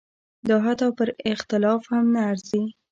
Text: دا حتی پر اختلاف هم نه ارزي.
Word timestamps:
دا 0.47 0.57
حتی 0.65 0.87
پر 0.97 1.09
اختلاف 1.31 1.81
هم 1.93 2.05
نه 2.13 2.21
ارزي. 2.29 2.63